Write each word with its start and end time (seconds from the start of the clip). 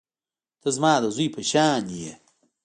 ته 0.61 0.69
زما 0.75 0.93
د 1.03 1.05
زوى 1.15 1.27
په 1.35 1.41
شانتې 1.51 1.95
يې. 2.03 2.13